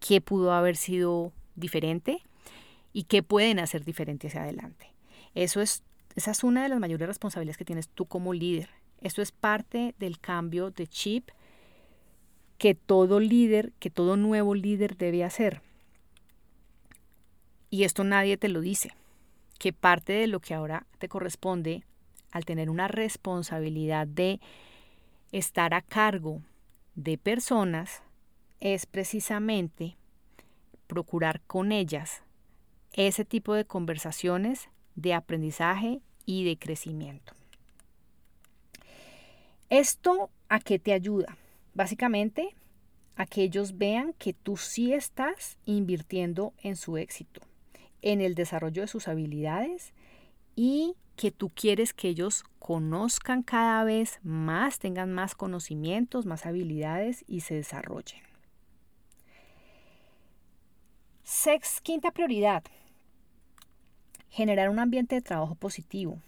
qué 0.00 0.20
pudo 0.20 0.52
haber 0.52 0.76
sido 0.76 1.32
diferente 1.54 2.22
y 2.92 3.04
qué 3.04 3.22
pueden 3.22 3.60
hacer 3.60 3.84
diferente 3.84 4.26
hacia 4.26 4.42
adelante. 4.42 4.92
Eso 5.36 5.60
es, 5.60 5.84
esa 6.16 6.32
es 6.32 6.42
una 6.42 6.64
de 6.64 6.68
las 6.68 6.80
mayores 6.80 7.06
responsabilidades 7.06 7.56
que 7.56 7.64
tienes 7.64 7.88
tú 7.88 8.06
como 8.06 8.34
líder. 8.34 8.68
Esto 9.00 9.22
es 9.22 9.30
parte 9.30 9.94
del 10.00 10.18
cambio 10.18 10.72
de 10.72 10.88
chip 10.88 11.30
que 12.58 12.74
todo 12.74 13.20
líder, 13.20 13.72
que 13.78 13.90
todo 13.90 14.16
nuevo 14.16 14.56
líder 14.56 14.96
debe 14.96 15.22
hacer 15.22 15.62
y 17.70 17.84
esto 17.84 18.04
nadie 18.04 18.36
te 18.36 18.48
lo 18.48 18.60
dice, 18.60 18.92
que 19.58 19.72
parte 19.72 20.12
de 20.12 20.26
lo 20.26 20.40
que 20.40 20.54
ahora 20.54 20.86
te 20.98 21.08
corresponde 21.08 21.84
al 22.32 22.44
tener 22.44 22.68
una 22.68 22.88
responsabilidad 22.88 24.06
de 24.06 24.40
estar 25.32 25.74
a 25.74 25.82
cargo 25.82 26.42
de 26.94 27.16
personas 27.18 28.02
es 28.60 28.86
precisamente 28.86 29.96
procurar 30.86 31.40
con 31.42 31.72
ellas 31.72 32.22
ese 32.92 33.24
tipo 33.24 33.54
de 33.54 33.64
conversaciones 33.64 34.68
de 34.94 35.14
aprendizaje 35.14 36.00
y 36.26 36.44
de 36.44 36.56
crecimiento. 36.56 37.32
¿Esto 39.70 40.30
a 40.48 40.60
qué 40.60 40.78
te 40.78 40.92
ayuda? 40.92 41.36
Básicamente 41.74 42.54
a 43.16 43.26
que 43.26 43.42
ellos 43.42 43.76
vean 43.78 44.12
que 44.14 44.32
tú 44.32 44.56
sí 44.56 44.92
estás 44.92 45.58
invirtiendo 45.64 46.52
en 46.62 46.76
su 46.76 46.96
éxito 46.96 47.40
en 48.04 48.20
el 48.20 48.34
desarrollo 48.34 48.82
de 48.82 48.88
sus 48.88 49.08
habilidades 49.08 49.92
y 50.54 50.94
que 51.16 51.30
tú 51.30 51.48
quieres 51.48 51.94
que 51.94 52.08
ellos 52.08 52.44
conozcan 52.58 53.42
cada 53.42 53.82
vez 53.82 54.20
más, 54.22 54.78
tengan 54.78 55.12
más 55.12 55.34
conocimientos, 55.34 56.26
más 56.26 56.44
habilidades 56.44 57.24
y 57.26 57.40
se 57.40 57.54
desarrollen. 57.54 58.20
Sex, 61.22 61.80
quinta 61.80 62.10
prioridad, 62.10 62.62
generar 64.28 64.68
un 64.68 64.78
ambiente 64.78 65.14
de 65.14 65.22
trabajo 65.22 65.54
positivo. 65.54 66.18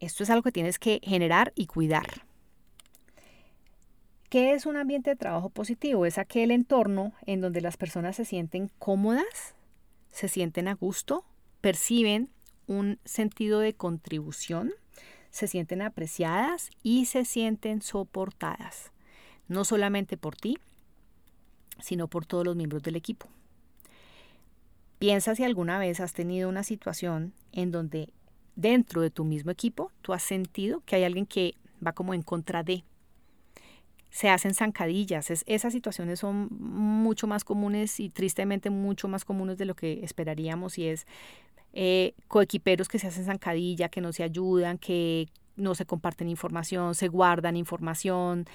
Esto 0.00 0.24
es 0.24 0.30
algo 0.30 0.42
que 0.42 0.52
tienes 0.52 0.78
que 0.78 1.00
generar 1.04 1.52
y 1.54 1.66
cuidar. 1.66 2.06
¿Qué 4.30 4.52
es 4.52 4.66
un 4.66 4.76
ambiente 4.76 5.10
de 5.10 5.16
trabajo 5.16 5.48
positivo? 5.48 6.06
Es 6.06 6.18
aquel 6.18 6.50
entorno 6.50 7.12
en 7.24 7.40
donde 7.40 7.60
las 7.60 7.76
personas 7.76 8.16
se 8.16 8.24
sienten 8.24 8.70
cómodas, 8.78 9.54
se 10.10 10.28
sienten 10.28 10.68
a 10.68 10.74
gusto, 10.74 11.24
perciben 11.60 12.30
un 12.66 12.98
sentido 13.04 13.60
de 13.60 13.74
contribución, 13.74 14.72
se 15.30 15.46
sienten 15.46 15.82
apreciadas 15.82 16.70
y 16.82 17.06
se 17.06 17.24
sienten 17.24 17.82
soportadas, 17.82 18.92
no 19.48 19.64
solamente 19.64 20.16
por 20.16 20.36
ti, 20.36 20.58
sino 21.80 22.08
por 22.08 22.26
todos 22.26 22.44
los 22.44 22.56
miembros 22.56 22.82
del 22.82 22.96
equipo. 22.96 23.26
Piensa 24.98 25.34
si 25.34 25.44
alguna 25.44 25.78
vez 25.78 26.00
has 26.00 26.12
tenido 26.12 26.48
una 26.48 26.64
situación 26.64 27.32
en 27.52 27.70
donde 27.70 28.10
dentro 28.56 29.00
de 29.00 29.10
tu 29.10 29.24
mismo 29.24 29.52
equipo 29.52 29.92
tú 30.02 30.12
has 30.12 30.22
sentido 30.22 30.82
que 30.84 30.96
hay 30.96 31.04
alguien 31.04 31.26
que 31.26 31.54
va 31.84 31.92
como 31.92 32.14
en 32.14 32.22
contra 32.22 32.64
de, 32.64 32.82
se 34.10 34.30
hacen 34.30 34.54
zancadillas. 34.54 35.30
esas 35.30 35.72
situaciones 35.72 36.20
son 36.20 36.48
mucho 36.50 37.26
más 37.26 37.44
comunes 37.44 38.00
y 38.00 38.08
tristemente 38.08 38.70
mucho 38.70 39.08
más 39.08 39.24
comunes 39.24 39.58
de 39.58 39.66
lo 39.66 39.74
que 39.74 40.00
esperaríamos 40.02 40.78
y 40.78 40.88
es 40.88 41.06
eh, 41.72 42.14
coequiperos 42.28 42.88
que 42.88 42.98
se 42.98 43.08
hacen 43.08 43.26
zancadilla, 43.26 43.88
que 43.88 44.00
no 44.00 44.12
se 44.12 44.22
ayudan, 44.22 44.78
que 44.78 45.28
no 45.56 45.74
se 45.74 45.84
comparten 45.84 46.28
información, 46.28 46.94
se 46.94 47.08
guardan 47.08 47.56
información 47.56 48.46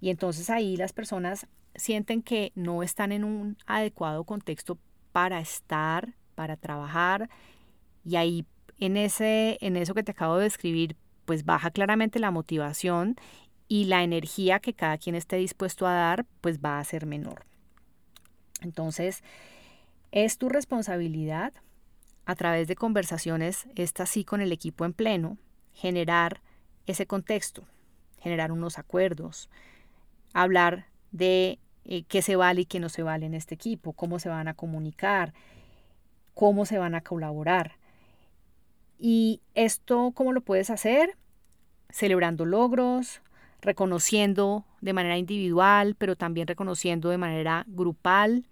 y 0.00 0.10
entonces 0.10 0.48
ahí 0.50 0.76
las 0.76 0.92
personas 0.92 1.46
sienten 1.74 2.22
que 2.22 2.52
no 2.54 2.82
están 2.82 3.12
en 3.12 3.24
un 3.24 3.56
adecuado 3.66 4.24
contexto 4.24 4.78
para 5.12 5.40
estar, 5.40 6.14
para 6.34 6.56
trabajar 6.56 7.28
y 8.04 8.16
ahí 8.16 8.46
en 8.78 8.96
ese 8.96 9.58
en 9.60 9.76
eso 9.76 9.94
que 9.94 10.02
te 10.02 10.12
acabo 10.12 10.36
de 10.36 10.44
describir 10.44 10.96
pues 11.24 11.44
baja 11.44 11.70
claramente 11.70 12.18
la 12.18 12.30
motivación 12.30 13.16
y 13.68 13.84
la 13.86 14.02
energía 14.02 14.60
que 14.60 14.74
cada 14.74 14.98
quien 14.98 15.14
esté 15.14 15.36
dispuesto 15.36 15.86
a 15.86 15.94
dar, 15.94 16.26
pues 16.40 16.60
va 16.60 16.78
a 16.78 16.84
ser 16.84 17.06
menor. 17.06 17.44
Entonces, 18.60 19.22
es 20.12 20.38
tu 20.38 20.48
responsabilidad 20.48 21.52
a 22.26 22.34
través 22.34 22.68
de 22.68 22.76
conversaciones, 22.76 23.66
esta 23.74 24.06
sí 24.06 24.24
con 24.24 24.40
el 24.40 24.52
equipo 24.52 24.84
en 24.84 24.92
pleno, 24.92 25.36
generar 25.74 26.40
ese 26.86 27.06
contexto, 27.06 27.64
generar 28.20 28.52
unos 28.52 28.78
acuerdos, 28.78 29.50
hablar 30.32 30.86
de 31.12 31.58
eh, 31.84 32.04
qué 32.04 32.22
se 32.22 32.36
vale 32.36 32.62
y 32.62 32.66
qué 32.66 32.80
no 32.80 32.88
se 32.88 33.02
vale 33.02 33.26
en 33.26 33.34
este 33.34 33.54
equipo, 33.54 33.92
cómo 33.92 34.18
se 34.18 34.28
van 34.28 34.48
a 34.48 34.54
comunicar, 34.54 35.34
cómo 36.32 36.64
se 36.64 36.78
van 36.78 36.94
a 36.94 37.02
colaborar. 37.02 37.76
Y 38.98 39.42
esto, 39.54 40.12
¿cómo 40.14 40.32
lo 40.32 40.40
puedes 40.40 40.70
hacer? 40.70 41.16
Celebrando 41.90 42.44
logros, 42.46 43.20
reconociendo 43.64 44.66
de 44.82 44.92
manera 44.92 45.16
individual, 45.16 45.96
pero 45.96 46.16
también 46.16 46.46
reconociendo 46.46 47.08
de 47.08 47.18
manera 47.18 47.64
grupal 47.66 48.44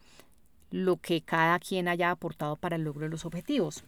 lo 0.70 0.96
que 0.96 1.20
cada 1.20 1.58
quien 1.58 1.86
haya 1.86 2.10
aportado 2.10 2.56
para 2.56 2.76
el 2.76 2.82
logro 2.82 3.02
de 3.02 3.10
los 3.10 3.26
objetivos. 3.26 3.84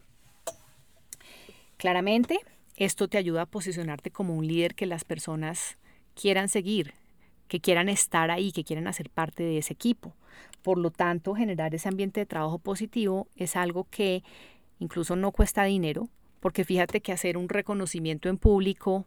Claramente, 1.78 2.38
esto 2.76 3.08
te 3.08 3.16
ayuda 3.16 3.42
a 3.42 3.46
posicionarte 3.46 4.10
como 4.10 4.36
un 4.36 4.46
líder 4.46 4.74
que 4.74 4.84
las 4.84 5.04
personas 5.04 5.78
quieran 6.14 6.50
seguir, 6.50 6.92
que 7.48 7.58
quieran 7.58 7.88
estar 7.88 8.30
ahí, 8.30 8.52
que 8.52 8.64
quieran 8.64 8.86
hacer 8.86 9.08
parte 9.08 9.42
de 9.42 9.58
ese 9.58 9.72
equipo. 9.72 10.12
Por 10.62 10.76
lo 10.76 10.90
tanto, 10.90 11.34
generar 11.34 11.74
ese 11.74 11.88
ambiente 11.88 12.20
de 12.20 12.26
trabajo 12.26 12.58
positivo 12.58 13.28
es 13.34 13.56
algo 13.56 13.86
que 13.90 14.22
incluso 14.78 15.16
no 15.16 15.32
cuesta 15.32 15.64
dinero, 15.64 16.10
porque 16.40 16.64
fíjate 16.64 17.00
que 17.00 17.12
hacer 17.12 17.38
un 17.38 17.48
reconocimiento 17.48 18.28
en 18.28 18.36
público 18.36 19.06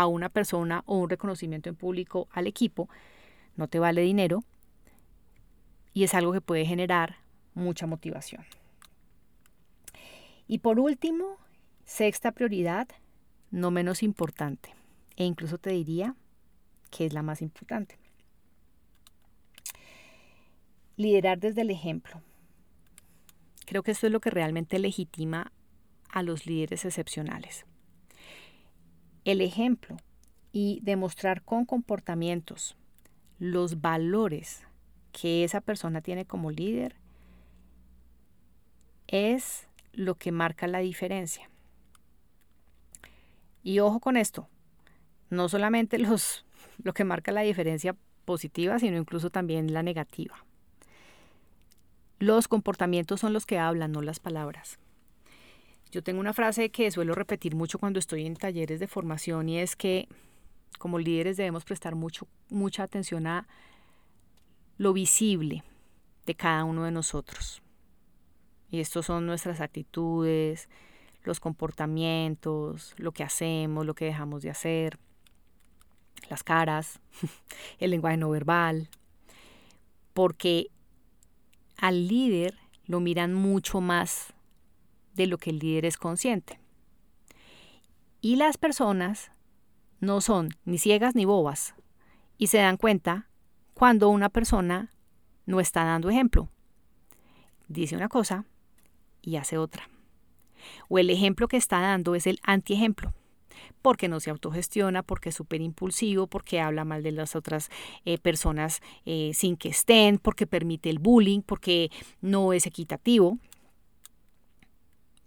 a 0.00 0.06
una 0.06 0.28
persona 0.28 0.82
o 0.84 0.98
un 0.98 1.08
reconocimiento 1.08 1.70
en 1.70 1.74
público 1.74 2.28
al 2.30 2.46
equipo, 2.46 2.90
no 3.56 3.66
te 3.66 3.78
vale 3.78 4.02
dinero 4.02 4.44
y 5.94 6.04
es 6.04 6.12
algo 6.12 6.32
que 6.32 6.42
puede 6.42 6.66
generar 6.66 7.16
mucha 7.54 7.86
motivación. 7.86 8.44
Y 10.46 10.58
por 10.58 10.78
último, 10.78 11.38
sexta 11.86 12.32
prioridad, 12.32 12.88
no 13.50 13.70
menos 13.70 14.02
importante, 14.02 14.74
e 15.16 15.24
incluso 15.24 15.56
te 15.56 15.70
diría 15.70 16.14
que 16.90 17.06
es 17.06 17.14
la 17.14 17.22
más 17.22 17.40
importante. 17.40 17.98
Liderar 20.96 21.38
desde 21.38 21.62
el 21.62 21.70
ejemplo. 21.70 22.20
Creo 23.64 23.82
que 23.82 23.92
esto 23.92 24.06
es 24.06 24.12
lo 24.12 24.20
que 24.20 24.30
realmente 24.30 24.78
legitima 24.78 25.52
a 26.10 26.22
los 26.22 26.44
líderes 26.44 26.84
excepcionales 26.84 27.64
el 29.26 29.40
ejemplo 29.40 29.96
y 30.52 30.80
demostrar 30.82 31.42
con 31.42 31.66
comportamientos 31.66 32.76
los 33.38 33.80
valores 33.80 34.64
que 35.12 35.44
esa 35.44 35.60
persona 35.60 36.00
tiene 36.00 36.24
como 36.24 36.50
líder 36.50 36.94
es 39.08 39.66
lo 39.92 40.14
que 40.14 40.30
marca 40.30 40.68
la 40.68 40.78
diferencia. 40.78 41.50
Y 43.64 43.80
ojo 43.80 43.98
con 43.98 44.16
esto, 44.16 44.48
no 45.28 45.48
solamente 45.48 45.98
los, 45.98 46.46
lo 46.82 46.94
que 46.94 47.04
marca 47.04 47.32
la 47.32 47.40
diferencia 47.40 47.96
positiva, 48.24 48.78
sino 48.78 48.96
incluso 48.96 49.30
también 49.30 49.72
la 49.72 49.82
negativa. 49.82 50.36
Los 52.20 52.46
comportamientos 52.46 53.20
son 53.20 53.32
los 53.32 53.44
que 53.44 53.58
hablan, 53.58 53.90
no 53.90 54.02
las 54.02 54.20
palabras. 54.20 54.78
Yo 55.96 56.02
tengo 56.02 56.20
una 56.20 56.34
frase 56.34 56.68
que 56.68 56.90
suelo 56.90 57.14
repetir 57.14 57.54
mucho 57.54 57.78
cuando 57.78 57.98
estoy 57.98 58.26
en 58.26 58.36
talleres 58.36 58.80
de 58.80 58.86
formación 58.86 59.48
y 59.48 59.60
es 59.60 59.76
que 59.76 60.08
como 60.78 60.98
líderes 60.98 61.38
debemos 61.38 61.64
prestar 61.64 61.94
mucho, 61.94 62.28
mucha 62.50 62.82
atención 62.82 63.26
a 63.26 63.48
lo 64.76 64.92
visible 64.92 65.64
de 66.26 66.34
cada 66.34 66.64
uno 66.64 66.84
de 66.84 66.90
nosotros. 66.90 67.62
Y 68.70 68.80
estos 68.80 69.06
son 69.06 69.24
nuestras 69.24 69.62
actitudes, 69.62 70.68
los 71.24 71.40
comportamientos, 71.40 72.94
lo 72.98 73.12
que 73.12 73.24
hacemos, 73.24 73.86
lo 73.86 73.94
que 73.94 74.04
dejamos 74.04 74.42
de 74.42 74.50
hacer, 74.50 74.98
las 76.28 76.44
caras, 76.44 77.00
el 77.78 77.92
lenguaje 77.92 78.18
no 78.18 78.28
verbal, 78.28 78.90
porque 80.12 80.66
al 81.78 82.06
líder 82.06 82.52
lo 82.84 83.00
miran 83.00 83.32
mucho 83.32 83.80
más 83.80 84.34
de 85.16 85.26
lo 85.26 85.38
que 85.38 85.50
el 85.50 85.58
líder 85.58 85.84
es 85.84 85.96
consciente. 85.96 86.60
Y 88.20 88.36
las 88.36 88.56
personas 88.56 89.30
no 90.00 90.20
son 90.20 90.50
ni 90.64 90.78
ciegas 90.78 91.14
ni 91.14 91.24
bobas 91.24 91.74
y 92.38 92.48
se 92.48 92.58
dan 92.58 92.76
cuenta 92.76 93.28
cuando 93.74 94.08
una 94.08 94.28
persona 94.28 94.90
no 95.46 95.60
está 95.60 95.84
dando 95.84 96.10
ejemplo. 96.10 96.50
Dice 97.68 97.96
una 97.96 98.08
cosa 98.08 98.44
y 99.22 99.36
hace 99.36 99.58
otra. 99.58 99.88
O 100.88 100.98
el 100.98 101.10
ejemplo 101.10 101.48
que 101.48 101.56
está 101.56 101.80
dando 101.80 102.14
es 102.14 102.26
el 102.26 102.38
antiejemplo 102.42 103.14
porque 103.82 104.08
no 104.08 104.20
se 104.20 104.30
autogestiona, 104.30 105.02
porque 105.02 105.30
es 105.30 105.34
súper 105.34 105.60
impulsivo, 105.60 106.26
porque 106.26 106.60
habla 106.60 106.84
mal 106.84 107.02
de 107.02 107.12
las 107.12 107.36
otras 107.36 107.70
eh, 108.04 108.18
personas 108.18 108.80
eh, 109.04 109.30
sin 109.34 109.56
que 109.56 109.68
estén, 109.68 110.18
porque 110.18 110.46
permite 110.46 110.90
el 110.90 110.98
bullying, 110.98 111.40
porque 111.40 111.90
no 112.20 112.52
es 112.52 112.66
equitativo. 112.66 113.38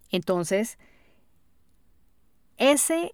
Entonces, 0.10 0.78
ese, 2.58 3.14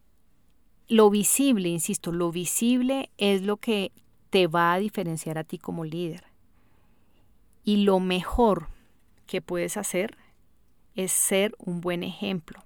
lo 0.88 1.10
visible, 1.10 1.70
insisto, 1.70 2.12
lo 2.12 2.32
visible 2.32 3.10
es 3.18 3.42
lo 3.42 3.58
que 3.58 3.92
te 4.30 4.48
va 4.48 4.74
a 4.74 4.80
diferenciar 4.80 5.38
a 5.38 5.44
ti 5.44 5.58
como 5.58 5.86
líder. 5.86 6.24
Y 7.64 7.78
lo 7.84 8.00
mejor 8.00 8.68
que 9.28 9.42
puedes 9.42 9.78
hacer 9.78 10.18
es 10.96 11.12
ser 11.12 11.56
un 11.58 11.82
buen 11.82 12.04
ejemplo. 12.04 12.64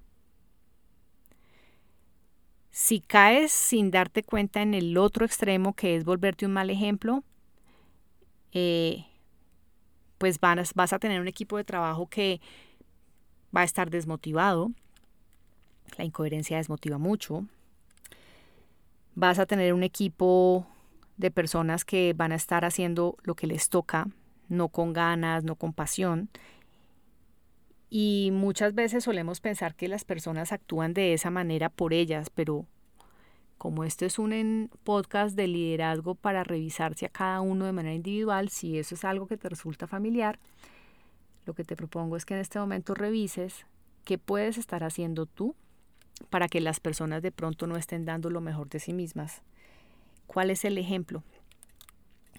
Si 2.72 3.02
caes 3.02 3.52
sin 3.52 3.92
darte 3.92 4.24
cuenta 4.24 4.62
en 4.62 4.74
el 4.74 4.98
otro 4.98 5.26
extremo, 5.26 5.74
que 5.74 5.96
es 5.96 6.06
volverte 6.06 6.46
un 6.46 6.54
mal 6.54 6.70
ejemplo, 6.70 7.24
eh, 8.52 9.06
pues 10.18 10.40
vas, 10.40 10.74
vas 10.74 10.94
a 10.94 11.00
tener 11.00 11.20
un 11.20 11.28
equipo 11.28 11.58
de 11.58 11.64
trabajo 11.64 12.08
que 12.08 12.40
va 13.56 13.62
a 13.62 13.66
estar 13.66 13.90
desmotivado. 13.90 14.72
La 15.98 16.06
incoherencia 16.06 16.58
desmotiva 16.58 16.98
mucho. 16.98 17.46
Vas 19.16 19.40
a 19.40 19.46
tener 19.46 19.74
un 19.74 19.84
equipo 19.84 20.68
de 21.18 21.32
personas 21.32 21.84
que 21.84 22.14
van 22.14 22.32
a 22.32 22.36
estar 22.36 22.64
haciendo 22.64 23.18
lo 23.24 23.36
que 23.36 23.48
les 23.48 23.70
toca, 23.70 24.08
no 24.48 24.70
con 24.70 24.94
ganas, 24.94 25.44
no 25.44 25.56
con 25.56 25.74
pasión. 25.74 26.30
Y 27.90 28.30
muchas 28.32 28.76
veces 28.76 29.04
solemos 29.04 29.42
pensar 29.42 29.76
que 29.76 29.88
las 29.88 30.06
personas 30.06 30.52
actúan 30.52 30.94
de 30.94 31.14
esa 31.14 31.32
manera 31.32 31.70
por 31.70 31.92
ellas, 31.92 32.30
pero 32.30 32.66
como 33.58 33.84
este 33.84 34.06
es 34.06 34.18
un 34.20 34.72
podcast 34.84 35.36
de 35.36 35.48
liderazgo 35.48 36.16
para 36.16 36.44
revisarse 36.44 37.06
a 37.06 37.10
cada 37.10 37.42
uno 37.42 37.66
de 37.66 37.74
manera 37.74 37.94
individual, 37.94 38.50
si 38.50 38.80
eso 38.80 38.96
es 38.96 39.04
algo 39.04 39.28
que 39.28 39.38
te 39.38 39.50
resulta 39.50 39.86
familiar, 39.86 40.40
lo 41.50 41.56
que 41.56 41.64
te 41.64 41.76
propongo 41.76 42.16
es 42.16 42.26
que 42.26 42.36
en 42.36 42.42
este 42.42 42.60
momento 42.60 42.94
revises 42.94 43.66
qué 44.06 44.20
puedes 44.20 44.60
estar 44.60 44.84
haciendo 44.84 45.26
tú 45.26 45.56
para 46.30 46.48
que 46.48 46.62
las 46.62 46.80
personas 46.80 47.24
de 47.24 47.32
pronto 47.32 47.66
no 47.66 47.76
estén 47.76 48.06
dando 48.06 48.30
lo 48.30 48.40
mejor 48.40 48.70
de 48.70 48.80
sí 48.80 48.94
mismas. 48.94 49.42
¿Cuál 50.28 50.52
es 50.52 50.64
el 50.64 50.78
ejemplo 50.78 51.24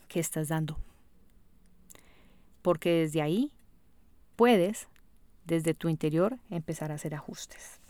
que 0.07 0.21
estás 0.21 0.47
dando? 0.47 0.79
Porque 2.63 3.01
desde 3.01 3.21
ahí 3.21 3.51
puedes, 4.37 4.87
desde 5.45 5.75
tu 5.75 5.89
interior, 5.89 6.39
empezar 6.49 6.93
a 6.93 6.95
hacer 6.95 7.13
ajustes. 7.13 7.81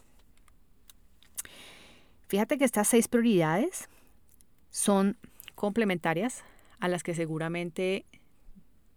Fíjate 2.29 2.57
que 2.57 2.65
estas 2.65 2.89
seis 2.89 3.09
prioridades 3.09 3.91
son 4.71 5.19
complementarias 5.55 6.45
a 6.79 6.89
las 6.89 7.03
que 7.03 7.15
seguramente 7.15 8.07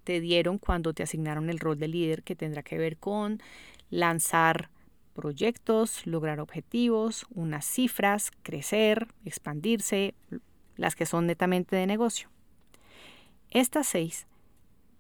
te 0.03 0.19
dieron 0.19 0.57
cuando 0.57 0.93
te 0.93 1.03
asignaron 1.03 1.49
el 1.49 1.59
rol 1.59 1.79
de 1.79 1.87
líder 1.87 2.23
que 2.23 2.35
tendrá 2.35 2.63
que 2.63 2.77
ver 2.77 2.97
con 2.97 3.41
lanzar 3.89 4.69
proyectos, 5.13 6.05
lograr 6.07 6.39
objetivos, 6.39 7.25
unas 7.33 7.65
cifras, 7.65 8.31
crecer, 8.41 9.07
expandirse, 9.25 10.15
las 10.75 10.95
que 10.95 11.05
son 11.05 11.27
netamente 11.27 11.75
de 11.75 11.85
negocio. 11.85 12.29
Estas 13.51 13.87
seis 13.87 14.25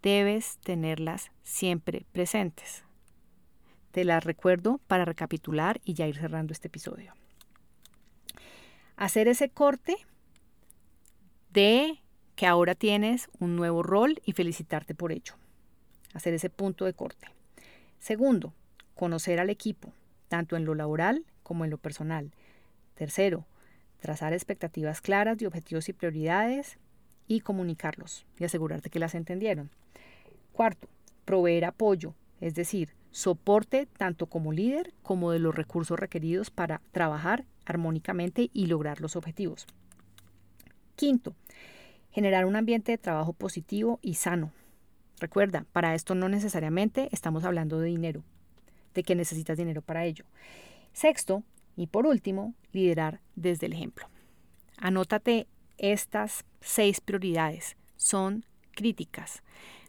debes 0.03 0.59
tenerlas 0.59 1.31
siempre 1.41 2.05
presentes. 2.11 2.83
Te 3.91 4.03
las 4.05 4.23
recuerdo 4.23 4.79
para 4.87 5.05
recapitular 5.05 5.81
y 5.83 5.93
ya 5.93 6.07
ir 6.07 6.17
cerrando 6.17 6.53
este 6.53 6.67
episodio. 6.67 7.13
Hacer 8.95 9.27
ese 9.27 9.49
corte 9.49 9.97
de 11.49 12.02
que 12.35 12.47
ahora 12.47 12.75
tienes 12.75 13.29
un 13.39 13.55
nuevo 13.55 13.83
rol 13.83 14.21
y 14.25 14.33
felicitarte 14.33 14.95
por 14.95 15.11
ello. 15.11 15.33
Hacer 16.13 16.33
ese 16.33 16.49
punto 16.49 16.85
de 16.85 16.93
corte. 16.93 17.27
Segundo, 17.99 18.53
conocer 18.95 19.39
al 19.39 19.49
equipo, 19.49 19.91
tanto 20.27 20.55
en 20.55 20.65
lo 20.65 20.75
laboral 20.75 21.25
como 21.43 21.63
en 21.63 21.71
lo 21.71 21.77
personal. 21.77 22.31
Tercero, 22.95 23.45
trazar 23.99 24.33
expectativas 24.33 25.01
claras 25.01 25.37
de 25.37 25.47
objetivos 25.47 25.89
y 25.89 25.93
prioridades 25.93 26.77
y 27.27 27.39
comunicarlos 27.39 28.25
y 28.39 28.43
asegurarte 28.43 28.89
que 28.89 28.99
las 28.99 29.15
entendieron. 29.15 29.69
Cuarto, 30.51 30.87
proveer 31.25 31.65
apoyo, 31.65 32.13
es 32.41 32.55
decir, 32.55 32.89
soporte 33.11 33.87
tanto 33.97 34.25
como 34.25 34.51
líder 34.51 34.93
como 35.03 35.31
de 35.31 35.39
los 35.39 35.55
recursos 35.55 35.99
requeridos 35.99 36.49
para 36.49 36.81
trabajar 36.91 37.45
armónicamente 37.65 38.49
y 38.53 38.65
lograr 38.65 39.01
los 39.01 39.15
objetivos. 39.15 39.65
Quinto, 40.95 41.35
generar 42.13 42.45
un 42.45 42.55
ambiente 42.55 42.93
de 42.93 42.97
trabajo 42.97 43.33
positivo 43.33 43.99
y 44.01 44.13
sano. 44.13 44.51
Recuerda, 45.19 45.65
para 45.73 45.95
esto 45.95 46.15
no 46.15 46.29
necesariamente 46.29 47.09
estamos 47.11 47.43
hablando 47.43 47.79
de 47.79 47.87
dinero, 47.87 48.23
de 48.93 49.03
que 49.03 49.15
necesitas 49.15 49.57
dinero 49.57 49.81
para 49.81 50.05
ello. 50.05 50.25
Sexto, 50.93 51.43
y 51.75 51.87
por 51.87 52.05
último, 52.05 52.53
liderar 52.71 53.19
desde 53.35 53.65
el 53.65 53.73
ejemplo. 53.73 54.07
Anótate 54.77 55.47
estas 55.77 56.45
seis 56.61 57.01
prioridades. 57.01 57.75
Son 57.95 58.45
críticas. 58.71 59.41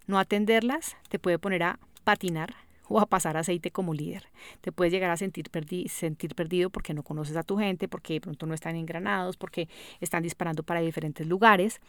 No 0.07 0.19
atenderlas 0.19 0.97
te 1.09 1.19
puede 1.19 1.39
poner 1.39 1.63
a 1.63 1.79
patinar 2.05 2.55
o 2.89 3.01
a 3.01 3.07
pasar 3.07 3.37
aceite 3.37 3.71
como 3.71 3.95
líder. 3.95 4.29
Te 4.61 4.73
puedes 4.73 4.93
llegar 4.93 5.11
a 5.11 5.17
sentir, 5.17 5.51
sentir 5.89 6.35
perdido 6.35 6.71
porque 6.71 6.95
no 6.95 7.03
conoces 7.03 7.37
a 7.37 7.43
tu 7.43 7.57
gente, 7.57 7.89
porque 7.89 8.15
de 8.15 8.21
pronto 8.21 8.47
no 8.47 8.55
están 8.55 8.77
engranados, 8.77 9.37
porque 9.37 9.69
están 10.01 10.23
disparando 10.23 10.63
para 10.63 10.81
diferentes 10.81 11.27
lugares 11.27 11.81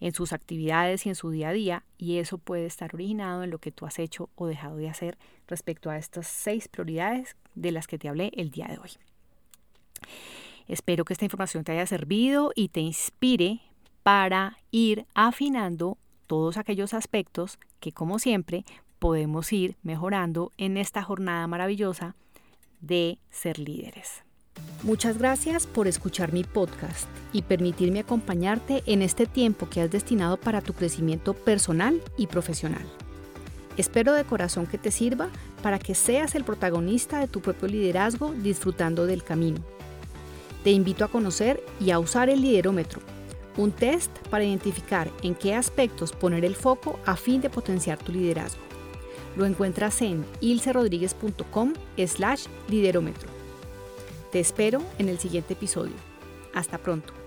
en 0.00 0.12
sus 0.12 0.32
actividades 0.32 1.06
y 1.06 1.08
en 1.08 1.14
su 1.14 1.30
día 1.30 1.48
a 1.48 1.52
día 1.52 1.84
y 1.96 2.18
eso 2.18 2.38
puede 2.38 2.66
estar 2.66 2.94
originado 2.94 3.42
en 3.42 3.50
lo 3.50 3.58
que 3.58 3.72
tú 3.72 3.86
has 3.86 3.98
hecho 3.98 4.30
o 4.36 4.46
dejado 4.46 4.76
de 4.76 4.88
hacer 4.88 5.18
respecto 5.46 5.90
a 5.90 5.98
estas 5.98 6.26
seis 6.26 6.68
prioridades 6.68 7.36
de 7.54 7.72
las 7.72 7.86
que 7.86 7.98
te 7.98 8.08
hablé 8.08 8.30
el 8.36 8.50
día 8.50 8.66
de 8.66 8.78
hoy. 8.78 8.90
Espero 10.66 11.04
que 11.04 11.14
esta 11.14 11.24
información 11.24 11.64
te 11.64 11.72
haya 11.72 11.86
servido 11.86 12.52
y 12.54 12.68
te 12.68 12.80
inspire 12.80 13.60
para 14.02 14.58
ir 14.70 15.06
afinando 15.14 15.98
todos 16.26 16.56
aquellos 16.58 16.94
aspectos 16.94 17.58
que 17.80 17.92
como 17.92 18.18
siempre 18.18 18.64
podemos 18.98 19.52
ir 19.52 19.76
mejorando 19.82 20.52
en 20.58 20.76
esta 20.76 21.02
jornada 21.02 21.46
maravillosa 21.46 22.14
de 22.80 23.18
ser 23.30 23.58
líderes. 23.58 24.27
Muchas 24.84 25.18
gracias 25.18 25.66
por 25.66 25.88
escuchar 25.88 26.32
mi 26.32 26.44
podcast 26.44 27.08
y 27.32 27.42
permitirme 27.42 27.98
acompañarte 28.00 28.84
en 28.86 29.02
este 29.02 29.26
tiempo 29.26 29.68
que 29.68 29.80
has 29.80 29.90
destinado 29.90 30.36
para 30.36 30.60
tu 30.60 30.72
crecimiento 30.72 31.34
personal 31.34 32.00
y 32.16 32.28
profesional. 32.28 32.84
Espero 33.76 34.12
de 34.12 34.22
corazón 34.22 34.66
que 34.68 34.78
te 34.78 34.92
sirva 34.92 35.30
para 35.62 35.80
que 35.80 35.96
seas 35.96 36.36
el 36.36 36.44
protagonista 36.44 37.18
de 37.18 37.26
tu 37.26 37.40
propio 37.40 37.66
liderazgo 37.66 38.32
disfrutando 38.32 39.06
del 39.06 39.24
camino. 39.24 39.58
Te 40.62 40.70
invito 40.70 41.04
a 41.04 41.08
conocer 41.08 41.60
y 41.80 41.90
a 41.90 41.98
usar 41.98 42.28
el 42.28 42.40
liderómetro, 42.40 43.00
un 43.56 43.72
test 43.72 44.16
para 44.30 44.44
identificar 44.44 45.10
en 45.22 45.34
qué 45.34 45.56
aspectos 45.56 46.12
poner 46.12 46.44
el 46.44 46.54
foco 46.54 47.00
a 47.04 47.16
fin 47.16 47.40
de 47.40 47.50
potenciar 47.50 47.98
tu 47.98 48.12
liderazgo. 48.12 48.62
Lo 49.36 49.44
encuentras 49.44 50.00
en 50.02 50.24
ilcerodríguez.com 50.40 51.74
slash 52.06 52.46
liderómetro. 52.68 53.37
Te 54.30 54.40
espero 54.40 54.82
en 54.98 55.08
el 55.08 55.18
siguiente 55.18 55.54
episodio. 55.54 55.94
Hasta 56.54 56.78
pronto. 56.78 57.17